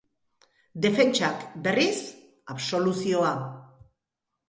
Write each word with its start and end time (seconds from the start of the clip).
Defentsak, 0.85 1.45
berriz, 1.69 2.01
absoluzioa. 2.57 3.39